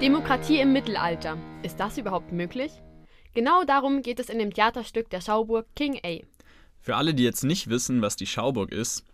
[0.00, 1.38] Demokratie im Mittelalter.
[1.62, 2.70] Ist das überhaupt möglich?
[3.32, 6.18] Genau darum geht es in dem Theaterstück der Schauburg King A.
[6.82, 9.04] Für alle, die jetzt nicht wissen, was die Schauburg ist,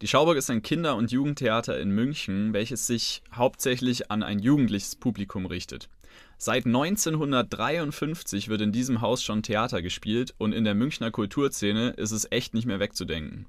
[0.00, 4.96] die Schauburg ist ein Kinder- und Jugendtheater in München, welches sich hauptsächlich an ein jugendliches
[4.96, 5.90] Publikum richtet.
[6.38, 12.12] Seit 1953 wird in diesem Haus schon Theater gespielt und in der Münchner Kulturszene ist
[12.12, 13.44] es echt nicht mehr wegzudenken.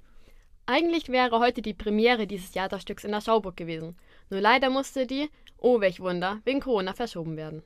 [0.65, 3.95] Eigentlich wäre heute die Premiere dieses Theaterstücks in der Schauburg gewesen.
[4.29, 5.29] Nur leider musste die,
[5.61, 7.63] oh welch Wunder, wegen Corona verschoben werden.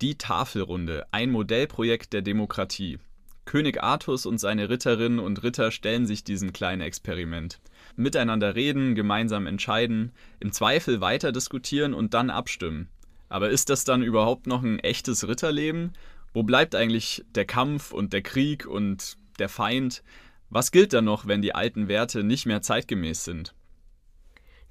[0.00, 2.98] Die Tafelrunde, ein Modellprojekt der Demokratie.
[3.46, 7.60] König Artus und seine Ritterinnen und Ritter stellen sich diesem kleinen Experiment.
[7.96, 12.88] Miteinander reden, gemeinsam entscheiden, im Zweifel weiter diskutieren und dann abstimmen.
[13.28, 15.92] Aber ist das dann überhaupt noch ein echtes Ritterleben?
[16.34, 20.02] Wo bleibt eigentlich der Kampf und der Krieg und der Feind?
[20.50, 23.54] Was gilt dann noch, wenn die alten Werte nicht mehr zeitgemäß sind?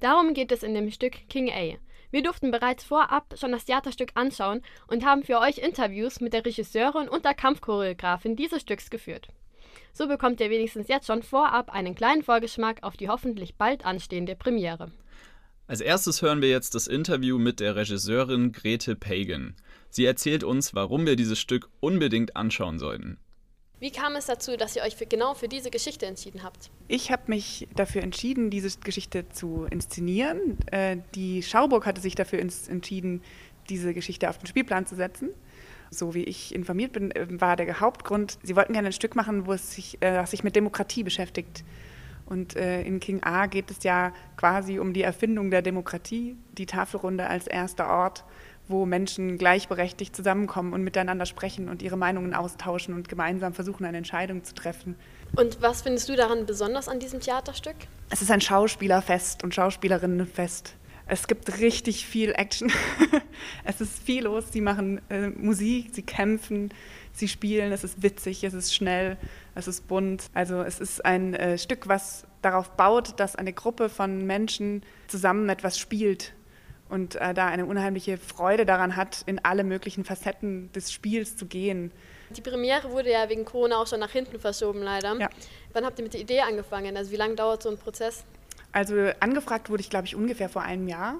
[0.00, 1.76] Darum geht es in dem Stück King A.
[2.16, 6.46] Wir durften bereits vorab schon das Theaterstück anschauen und haben für euch Interviews mit der
[6.46, 9.28] Regisseurin und der Kampfchoreografin dieses Stücks geführt.
[9.92, 14.34] So bekommt ihr wenigstens jetzt schon vorab einen kleinen Vorgeschmack auf die hoffentlich bald anstehende
[14.34, 14.90] Premiere.
[15.66, 19.54] Als erstes hören wir jetzt das Interview mit der Regisseurin Grete Pagan.
[19.90, 23.18] Sie erzählt uns, warum wir dieses Stück unbedingt anschauen sollten.
[23.78, 26.70] Wie kam es dazu, dass ihr euch für, genau für diese Geschichte entschieden habt?
[26.88, 30.56] Ich habe mich dafür entschieden, diese Geschichte zu inszenieren.
[30.70, 33.22] Äh, die Schauburg hatte sich dafür entschieden,
[33.68, 35.30] diese Geschichte auf den Spielplan zu setzen.
[35.90, 39.46] So wie ich informiert bin, äh, war der Hauptgrund, sie wollten gerne ein Stück machen,
[39.46, 41.62] wo es sich, äh, sich mit Demokratie beschäftigt.
[42.24, 46.66] Und äh, in King A geht es ja quasi um die Erfindung der Demokratie, die
[46.66, 48.24] Tafelrunde als erster Ort,
[48.68, 53.98] wo Menschen gleichberechtigt zusammenkommen und miteinander sprechen und ihre Meinungen austauschen und gemeinsam versuchen, eine
[53.98, 54.96] Entscheidung zu treffen.
[55.36, 57.76] Und was findest du daran besonders an diesem Theaterstück?
[58.10, 60.74] Es ist ein Schauspielerfest und Schauspielerinnenfest.
[61.08, 62.72] Es gibt richtig viel Action.
[63.64, 64.46] es ist viel los.
[64.50, 66.74] Sie machen äh, Musik, sie kämpfen,
[67.12, 67.70] sie spielen.
[67.70, 69.16] Es ist witzig, es ist schnell,
[69.54, 70.24] es ist bunt.
[70.34, 75.48] Also es ist ein äh, Stück, was darauf baut, dass eine Gruppe von Menschen zusammen
[75.48, 76.32] etwas spielt
[76.88, 81.46] und äh, da eine unheimliche Freude daran hat, in alle möglichen Facetten des Spiels zu
[81.46, 81.92] gehen.
[82.30, 85.16] Die Premiere wurde ja wegen Corona auch schon nach hinten verschoben, leider.
[85.18, 85.28] Ja.
[85.72, 86.96] Wann habt ihr mit der Idee angefangen?
[86.96, 88.24] Also wie lange dauert so ein Prozess?
[88.72, 91.16] Also angefragt wurde ich, glaube ich, ungefähr vor einem Jahr,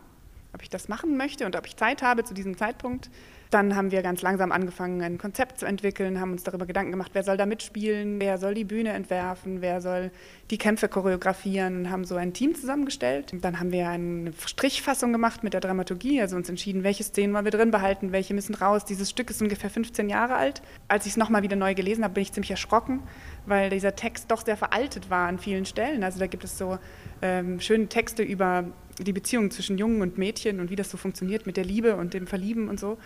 [0.56, 3.10] ob ich das machen möchte und ob ich Zeit habe zu diesem Zeitpunkt.
[3.50, 7.10] Dann haben wir ganz langsam angefangen, ein Konzept zu entwickeln, haben uns darüber Gedanken gemacht,
[7.12, 10.10] wer soll da mitspielen, wer soll die Bühne entwerfen, wer soll
[10.50, 13.34] die Kämpfe choreografieren, haben so ein Team zusammengestellt.
[13.42, 17.44] Dann haben wir eine Strichfassung gemacht mit der Dramaturgie, also uns entschieden, welche Szenen wollen
[17.44, 18.84] wir drin behalten, welche müssen raus.
[18.84, 20.62] Dieses Stück ist ungefähr 15 Jahre alt.
[20.88, 23.02] Als ich es nochmal wieder neu gelesen habe, bin ich ziemlich erschrocken,
[23.44, 26.02] weil dieser Text doch sehr veraltet war an vielen Stellen.
[26.02, 26.78] Also da gibt es so
[27.22, 28.64] ähm, schöne Texte über
[28.98, 32.14] die Beziehung zwischen Jungen und Mädchen und wie das so funktioniert mit der Liebe und
[32.14, 32.98] dem Verlieben und so.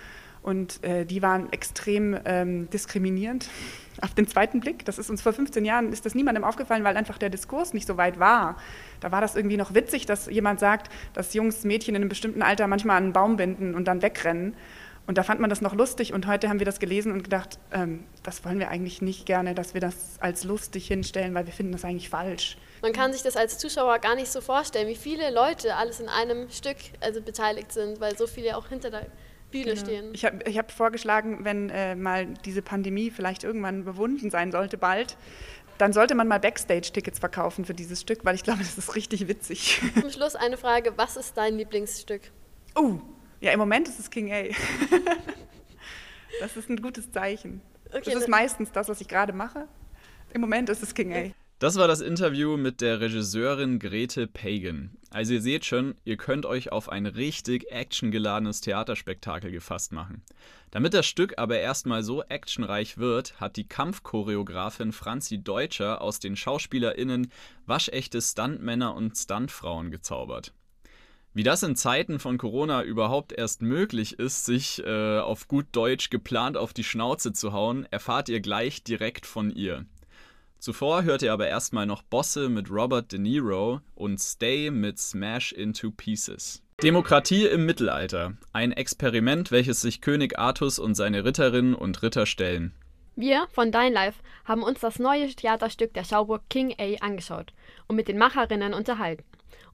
[0.43, 3.49] Und äh, die waren extrem ähm, diskriminierend
[4.01, 4.85] auf den zweiten Blick.
[4.87, 7.87] Das ist uns vor 15 Jahren, ist das niemandem aufgefallen, weil einfach der Diskurs nicht
[7.87, 8.57] so weit war.
[9.01, 12.43] Da war das irgendwie noch witzig, dass jemand sagt, dass Jungs Mädchen in einem bestimmten
[12.43, 14.55] Alter manchmal an einen Baum binden und dann wegrennen.
[15.11, 17.59] Und da fand man das noch lustig und heute haben wir das gelesen und gedacht,
[17.73, 21.53] ähm, das wollen wir eigentlich nicht gerne, dass wir das als lustig hinstellen, weil wir
[21.53, 22.57] finden das eigentlich falsch.
[22.81, 26.09] Man kann sich das als Zuschauer gar nicht so vorstellen, wie viele Leute alles in
[26.09, 29.07] einem Stück also beteiligt sind, weil so viele auch hinter der
[29.51, 29.81] Bühne genau.
[29.81, 30.11] stehen.
[30.13, 35.17] Ich habe hab vorgeschlagen, wenn äh, mal diese Pandemie vielleicht irgendwann bewunden sein sollte, bald,
[35.79, 39.27] dann sollte man mal Backstage-Tickets verkaufen für dieses Stück, weil ich glaube, das ist richtig
[39.27, 39.83] witzig.
[40.01, 42.23] Zum Schluss eine Frage: Was ist dein Lieblingsstück?
[42.77, 43.01] Oh,
[43.41, 44.43] ja, im Moment ist es King A.
[46.41, 47.61] das ist ein gutes Zeichen.
[47.87, 49.67] Okay, das ist meistens das, was ich gerade mache.
[50.33, 51.31] Im Moment ist es King A.
[51.61, 54.97] Das war das Interview mit der Regisseurin Grete Pagan.
[55.11, 60.23] Also ihr seht schon, ihr könnt euch auf ein richtig actiongeladenes Theaterspektakel gefasst machen.
[60.71, 66.35] Damit das Stück aber erstmal so actionreich wird, hat die Kampfchoreografin Franzi Deutscher aus den
[66.35, 67.31] SchauspielerInnen
[67.67, 70.55] waschechte Stuntmänner und Stuntfrauen gezaubert.
[71.33, 76.11] Wie das in Zeiten von Corona überhaupt erst möglich ist, sich äh, auf gut Deutsch
[76.11, 79.85] geplant auf die Schnauze zu hauen, erfahrt ihr gleich direkt von ihr.
[80.59, 85.53] Zuvor hört ihr aber erstmal noch Bosse mit Robert De Niro und Stay mit Smash
[85.53, 86.63] into Pieces.
[86.83, 88.35] Demokratie im Mittelalter.
[88.53, 92.75] Ein Experiment, welches sich König Artus und seine Ritterinnen und Ritter stellen.
[93.15, 97.53] Wir von Dein Life haben uns das neue Theaterstück der Schauburg King A angeschaut
[97.87, 99.25] und mit den Macherinnen unterhalten.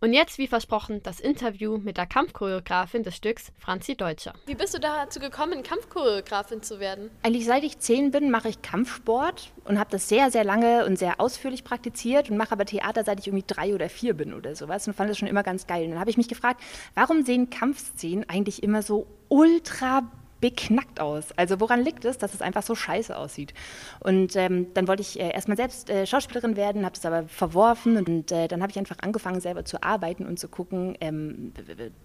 [0.00, 4.34] Und jetzt, wie versprochen, das Interview mit der Kampfchoreografin des Stücks, Franzi Deutscher.
[4.46, 7.10] Wie bist du dazu gekommen, Kampfchoreografin zu werden?
[7.22, 10.98] Eigentlich seit ich zehn bin, mache ich Kampfsport und habe das sehr, sehr lange und
[10.98, 14.54] sehr ausführlich praktiziert und mache aber Theater, seit ich irgendwie drei oder vier bin oder
[14.54, 15.84] sowas und fand das schon immer ganz geil.
[15.84, 16.60] Und dann habe ich mich gefragt,
[16.94, 20.02] warum sehen Kampfszenen eigentlich immer so ultra
[20.40, 21.32] beknackt aus.
[21.36, 23.54] Also woran liegt es, dass es einfach so scheiße aussieht?
[24.00, 27.96] Und ähm, dann wollte ich äh, erstmal selbst äh, Schauspielerin werden, habe das aber verworfen
[27.96, 31.52] und äh, dann habe ich einfach angefangen, selber zu arbeiten und zu gucken, ähm,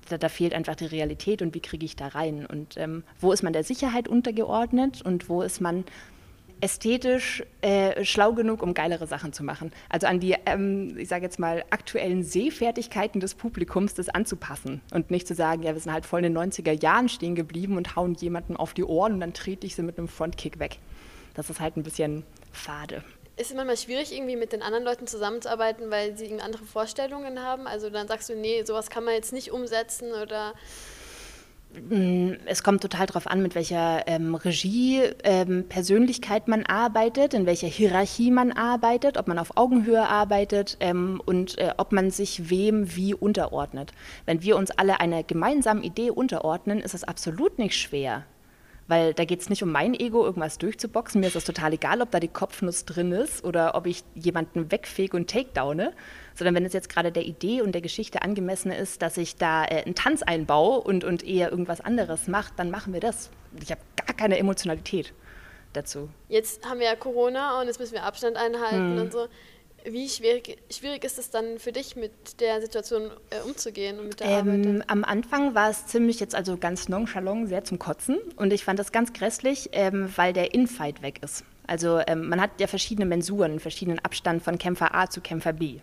[0.10, 2.46] da, da, fehlt einfach die Realität und wie kriege ich da rein?
[2.46, 5.84] Und ähm, wo ist man der Sicherheit untergeordnet und wo ist man
[6.62, 9.72] ästhetisch äh, schlau genug, um geilere Sachen zu machen.
[9.90, 15.12] Also an die, ähm, ich sage jetzt mal, aktuellen Sehfertigkeiten des Publikums das anzupassen und
[15.12, 17.96] nicht zu sagen, ja, wir sind halt voll in den 90er Jahren stehen geblieben und
[17.96, 20.78] hauen jemanden auf die Ohren und dann trete ich sie mit einem Frontkick weg.
[21.34, 23.04] Das ist halt ein bisschen fade.
[23.38, 27.66] Ist es manchmal schwierig, irgendwie mit den anderen Leuten zusammenzuarbeiten, weil sie andere Vorstellungen haben?
[27.66, 30.54] Also dann sagst du, nee, sowas kann man jetzt nicht umsetzen oder
[32.46, 35.66] es kommt total darauf an, mit welcher ähm, Regie, ähm,
[36.48, 41.74] man arbeitet, in welcher Hierarchie man arbeitet, ob man auf Augenhöhe arbeitet ähm, und äh,
[41.78, 43.92] ob man sich wem wie unterordnet.
[44.26, 48.26] Wenn wir uns alle einer gemeinsamen Idee unterordnen, ist es absolut nicht schwer,
[48.92, 51.22] weil da geht es nicht um mein Ego, irgendwas durchzuboxen.
[51.22, 54.70] Mir ist es total egal, ob da die Kopfnuss drin ist oder ob ich jemanden
[54.70, 55.94] wegfege und takedowne.
[56.36, 59.64] Sondern wenn es jetzt gerade der Idee und der Geschichte angemessen ist, dass ich da
[59.64, 63.30] äh, einen Tanz einbaue und, und eher irgendwas anderes mache, dann machen wir das.
[63.62, 65.14] Ich habe gar keine Emotionalität
[65.72, 66.10] dazu.
[66.28, 69.02] Jetzt haben wir ja Corona und jetzt müssen wir Abstand einhalten hm.
[69.04, 69.30] und so.
[69.86, 74.20] Wie schwierig, schwierig ist es dann für dich, mit der Situation äh, umzugehen und mit
[74.20, 74.90] der ähm, Arbeit?
[74.90, 78.18] Am Anfang war es ziemlich jetzt also ganz nonchalant, sehr zum Kotzen.
[78.36, 81.44] Und ich fand das ganz grässlich, ähm, weil der Infight weg ist.
[81.68, 85.80] Also ähm, man hat ja verschiedene Mensuren, verschiedenen Abstand von Kämpfer A zu Kämpfer B.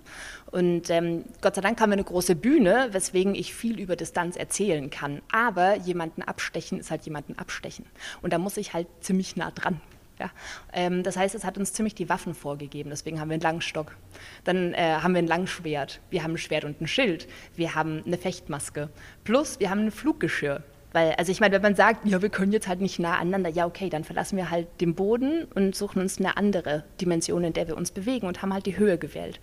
[0.51, 4.37] Und ähm, Gott sei Dank haben wir eine große Bühne, weswegen ich viel über Distanz
[4.37, 5.23] erzählen kann.
[5.33, 7.87] Aber jemanden abstechen ist halt jemanden abstechen.
[8.21, 9.81] Und da muss ich halt ziemlich nah dran.
[10.19, 10.31] Ja?
[10.73, 12.91] Ähm, das heißt, es hat uns ziemlich die Waffen vorgegeben.
[12.91, 13.97] Deswegen haben wir einen langen Stock.
[14.45, 16.01] Dann äh, haben wir ein Langschwert.
[16.11, 17.29] Wir haben ein Schwert und ein Schild.
[17.57, 18.89] Wir haben eine Fechtmaske.
[19.25, 20.63] Plus, wir haben ein Fluggeschirr.
[20.93, 23.51] Weil, also ich meine, wenn man sagt, ja, wir können jetzt halt nicht nah aneinander,
[23.51, 27.53] ja, okay, dann verlassen wir halt den Boden und suchen uns eine andere Dimension, in
[27.53, 29.39] der wir uns bewegen und haben halt die Höhe gewählt.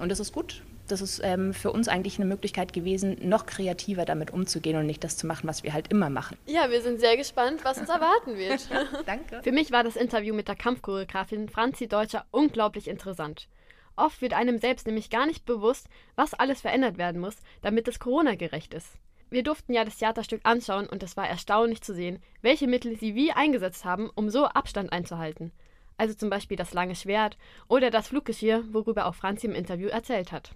[0.00, 4.04] Und das ist gut, das ist ähm, für uns eigentlich eine Möglichkeit gewesen, noch kreativer
[4.04, 6.36] damit umzugehen und nicht das zu machen, was wir halt immer machen.
[6.46, 8.68] Ja, wir sind sehr gespannt, was uns erwarten wird.
[9.06, 9.42] Danke.
[9.42, 13.48] Für mich war das Interview mit der Kampfchoreografin Franzi Deutscher unglaublich interessant.
[13.96, 17.98] Oft wird einem selbst nämlich gar nicht bewusst, was alles verändert werden muss, damit es
[17.98, 18.96] Corona-gerecht ist.
[19.30, 23.14] Wir durften ja das Theaterstück anschauen und es war erstaunlich zu sehen, welche Mittel sie
[23.14, 25.52] wie eingesetzt haben, um so Abstand einzuhalten.
[25.98, 27.36] Also zum Beispiel das lange Schwert
[27.66, 30.52] oder das Fluggeschirr, worüber auch Franzi im Interview erzählt hat.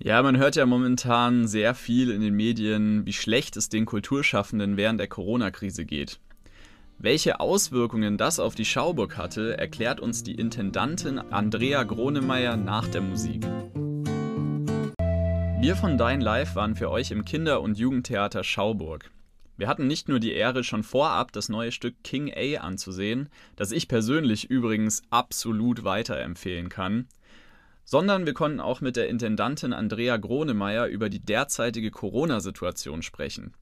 [0.00, 4.76] Ja, man hört ja momentan sehr viel in den Medien, wie schlecht es den Kulturschaffenden
[4.76, 6.20] während der Corona-Krise geht.
[6.98, 13.00] Welche Auswirkungen das auf die Schauburg hatte, erklärt uns die Intendantin Andrea Gronemeyer nach der
[13.00, 13.44] Musik.
[15.60, 19.10] Wir von Dein Live waren für euch im Kinder- und Jugendtheater Schauburg.
[19.56, 23.72] Wir hatten nicht nur die Ehre, schon vorab das neue Stück King A anzusehen, das
[23.72, 27.08] ich persönlich übrigens absolut weiterempfehlen kann,
[27.88, 33.54] sondern wir konnten auch mit der Intendantin Andrea Gronemeyer über die derzeitige Corona-Situation sprechen.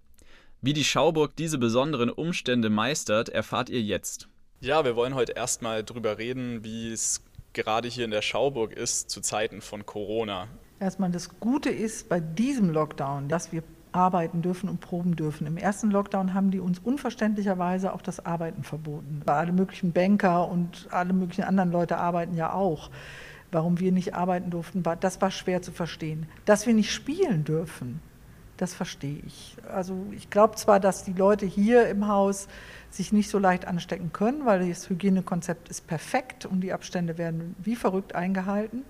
[0.61, 4.29] Wie die Schauburg diese besonderen Umstände meistert, erfahrt ihr jetzt.
[4.61, 9.11] Ja, wir wollen heute erstmal drüber reden, wie es gerade hier in der Schauburg ist
[9.11, 10.49] zu Zeiten von Corona.
[10.81, 13.63] Erstmal das Gute ist bei diesem Lockdown, dass wir
[13.93, 15.47] arbeiten dürfen und proben dürfen.
[15.47, 19.23] Im ersten Lockdown haben die uns unverständlicherweise auch das Arbeiten verboten.
[19.27, 22.91] Alle möglichen Banker und alle möglichen anderen Leute arbeiten ja auch
[23.57, 26.27] warum wir nicht arbeiten durften, war, das war schwer zu verstehen.
[26.45, 28.01] Dass wir nicht spielen dürfen,
[28.59, 29.57] das verstehe ich.
[29.73, 32.49] Also ich glaube zwar, dass die Leute hier im Haus
[32.91, 37.57] sich nicht so leicht anstecken können, weil das Hygienekonzept ist perfekt und die Abstände werden
[37.59, 38.85] wie verrückt eingehalten.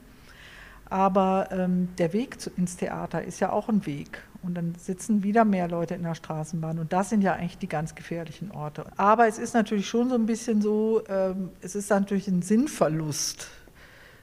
[0.90, 4.22] Aber ähm, der Weg zu, ins Theater ist ja auch ein Weg.
[4.42, 6.80] Und dann sitzen wieder mehr Leute in der Straßenbahn.
[6.80, 8.84] Und das sind ja eigentlich die ganz gefährlichen Orte.
[8.96, 13.48] Aber es ist natürlich schon so ein bisschen so, ähm, es ist natürlich ein Sinnverlust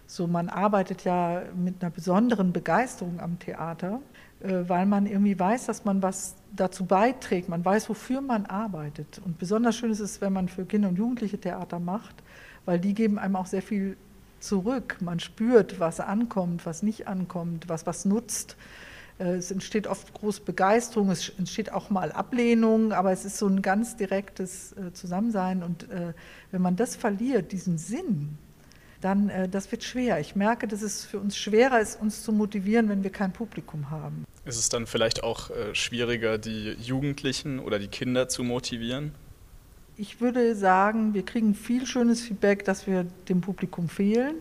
[0.05, 3.99] so, man arbeitet ja mit einer besonderen Begeisterung am Theater,
[4.41, 7.49] äh, weil man irgendwie weiß, dass man was dazu beiträgt.
[7.49, 9.21] Man weiß, wofür man arbeitet.
[9.25, 12.15] Und besonders schön ist es, wenn man für Kinder und Jugendliche Theater macht,
[12.65, 13.97] weil die geben einem auch sehr viel
[14.39, 14.97] zurück.
[14.99, 18.57] Man spürt, was ankommt, was nicht ankommt, was was nutzt.
[19.19, 23.47] Äh, es entsteht oft große Begeisterung, es entsteht auch mal Ablehnung, aber es ist so
[23.47, 25.63] ein ganz direktes äh, Zusammensein.
[25.63, 25.87] Und
[26.51, 28.37] wenn man das verliert, diesen Sinn,
[29.03, 30.19] dann äh, das wird schwer.
[30.19, 33.89] Ich merke, dass es für uns schwerer ist, uns zu motivieren, wenn wir kein Publikum
[33.89, 34.25] haben.
[34.45, 39.13] Ist es dann vielleicht auch äh, schwieriger, die Jugendlichen oder die Kinder zu motivieren?
[39.95, 44.35] Ich würde sagen, wir kriegen viel schönes Feedback, dass wir dem Publikum fehlen,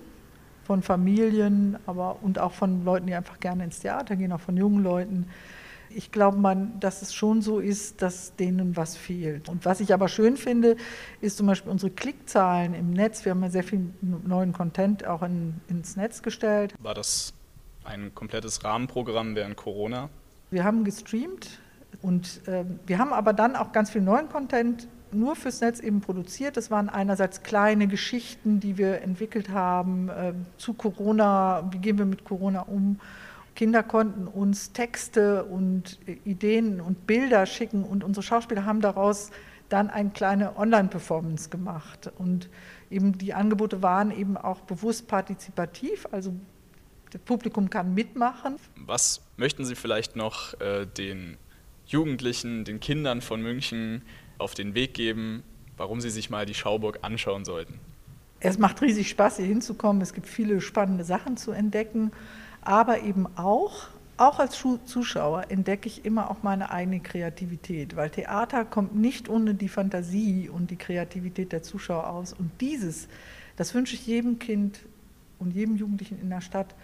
[0.65, 4.57] von Familien, aber und auch von Leuten, die einfach gerne ins Theater gehen, auch von
[4.57, 5.27] jungen Leuten
[5.95, 9.49] ich glaube, man, dass es schon so ist, dass denen was fehlt.
[9.49, 10.77] Und was ich aber schön finde,
[11.21, 13.25] ist zum Beispiel unsere Klickzahlen im Netz.
[13.25, 16.75] Wir haben ja sehr viel neuen Content auch in, ins Netz gestellt.
[16.81, 17.35] War das
[17.85, 20.09] ein komplettes Rahmenprogramm während Corona?
[20.51, 21.61] Wir haben gestreamt
[22.01, 26.01] und äh, wir haben aber dann auch ganz viel neuen Content nur fürs Netz eben
[26.01, 26.57] produziert.
[26.57, 32.07] Das waren einerseits kleine Geschichten, die wir entwickelt haben äh, zu Corona, wie gehen wir
[32.07, 32.99] mit Corona um
[33.55, 39.31] Kinder konnten uns Texte und Ideen und Bilder schicken und unsere Schauspieler haben daraus
[39.69, 42.11] dann eine kleine Online-Performance gemacht.
[42.19, 42.49] Und
[42.91, 46.35] eben die Angebote waren eben auch bewusst partizipativ, also
[47.11, 48.57] das Publikum kann mitmachen.
[48.77, 51.37] Was möchten Sie vielleicht noch äh, den
[51.87, 54.03] Jugendlichen, den Kindern von München
[54.39, 55.43] auf den Weg geben,
[55.77, 57.81] warum sie sich mal die Schauburg anschauen sollten?
[58.45, 60.03] Es macht riesig Spaß, hier hinzukommen.
[60.03, 62.11] Es gibt viele spannende Sachen zu entdecken
[62.63, 68.65] aber eben auch, auch als Zuschauer entdecke ich immer auch meine eigene Kreativität, weil Theater
[68.65, 72.33] kommt nicht ohne die Fantasie und die Kreativität der Zuschauer aus.
[72.33, 73.09] Und dieses,
[73.57, 74.81] das wünsche ich jedem Kind
[75.41, 76.75] und jedem Jugendlichen in der Stadt,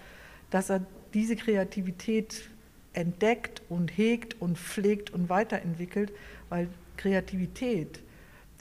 [0.50, 0.84] dass er
[1.14, 2.50] diese Kreativität
[2.92, 6.12] entdeckt und hegt und pflegt und weiterentwickelt,
[6.48, 8.00] weil Kreativität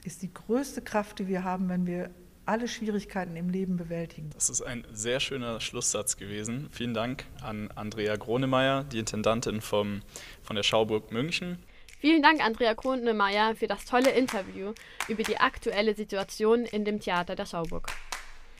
[0.03, 2.11] ist die größte Kraft, die wir haben, wenn wir
[2.47, 4.29] alle Schwierigkeiten im Leben bewältigen.
[4.33, 6.69] Das ist ein sehr schöner Schlusssatz gewesen.
[6.71, 10.01] Vielen Dank an Andrea Gronemeyer, die Intendantin vom,
[10.43, 11.59] von der Schauburg München.
[11.99, 14.73] Vielen Dank, Andrea Gronemeyer, für das tolle Interview
[15.07, 17.89] über die aktuelle Situation in dem Theater der Schauburg.